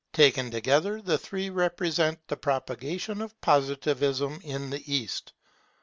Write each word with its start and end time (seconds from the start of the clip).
Taken 0.13 0.49
together, 0.49 0.99
the 0.99 1.19
three 1.19 1.51
represent 1.51 2.27
the 2.27 2.35
propagation 2.35 3.21
of 3.21 3.39
Positivism 3.39 4.39
in 4.43 4.71
the 4.71 4.83
East. 4.91 5.33